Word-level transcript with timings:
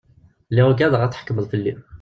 Lliɣ 0.49 0.67
ugadeɣ 0.71 1.01
ad 1.01 1.11
tḥekkmeḍ 1.11 1.45
fell-i! 1.51 1.73